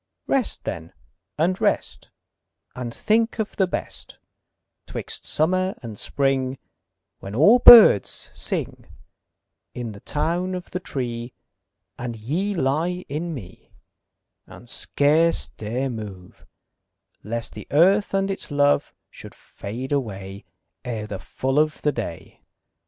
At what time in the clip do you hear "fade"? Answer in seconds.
19.35-19.91